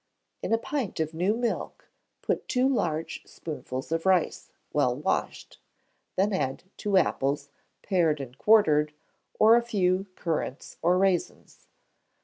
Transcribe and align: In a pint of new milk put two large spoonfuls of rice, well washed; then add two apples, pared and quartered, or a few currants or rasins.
In 0.41 0.51
a 0.51 0.57
pint 0.57 0.99
of 0.99 1.13
new 1.13 1.37
milk 1.37 1.87
put 2.23 2.47
two 2.47 2.67
large 2.67 3.21
spoonfuls 3.23 3.91
of 3.91 4.07
rice, 4.07 4.49
well 4.73 4.95
washed; 4.95 5.59
then 6.15 6.33
add 6.33 6.63
two 6.75 6.97
apples, 6.97 7.49
pared 7.83 8.19
and 8.19 8.35
quartered, 8.39 8.93
or 9.37 9.55
a 9.55 9.61
few 9.61 10.07
currants 10.15 10.77
or 10.81 10.97
rasins. 10.97 11.67